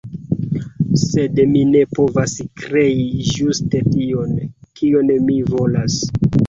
sed 1.01 1.41
mi 1.51 1.61
ne 1.75 1.83
povas 1.99 2.35
krei 2.63 3.07
ĝuste 3.35 3.85
tion, 3.93 4.37
kion 4.83 5.19
mi 5.29 5.43
volas. 5.55 6.05